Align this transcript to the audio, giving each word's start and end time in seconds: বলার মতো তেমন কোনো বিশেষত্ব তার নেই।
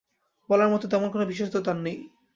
বলার 0.49 0.69
মতো 0.69 0.85
তেমন 0.87 1.07
কোনো 1.11 1.25
বিশেষত্ব 1.25 1.57
তার 1.61 1.77
নেই। 1.77 1.97